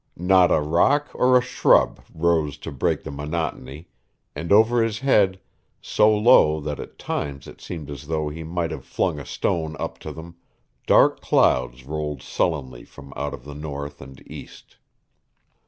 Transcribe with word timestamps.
Not 0.17 0.49
a 0.49 0.59
rock 0.61 1.09
or 1.13 1.37
a 1.37 1.41
shrub 1.43 1.99
rose 2.11 2.57
to 2.57 2.71
break 2.71 3.03
the 3.03 3.11
monotony, 3.11 3.87
and 4.35 4.51
over 4.51 4.81
his 4.81 4.97
head 4.97 5.39
so 5.79 6.09
low 6.11 6.59
that 6.59 6.79
at 6.79 6.97
times 6.97 7.45
it 7.47 7.61
seemed 7.61 7.87
as 7.91 8.07
though 8.07 8.27
he 8.27 8.41
might 8.41 8.71
have 8.71 8.83
flung 8.83 9.19
a 9.19 9.25
stone 9.27 9.75
up 9.79 9.99
to 9.99 10.11
them 10.11 10.37
dark 10.87 11.19
clouds 11.21 11.85
rolled 11.85 12.23
sullenly 12.23 12.83
from 12.83 13.13
out 13.15 13.35
of 13.35 13.43
the 13.45 13.53
north 13.53 14.01
and 14.01 14.23
east. 14.25 14.77